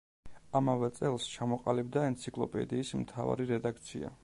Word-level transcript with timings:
ამავე 0.59 0.89
წელს 0.99 1.27
ჩამოყალიბდა 1.33 2.07
ენციკლოპედიის 2.13 2.95
მთავარი 3.05 3.51
რედაქცია. 3.55 4.15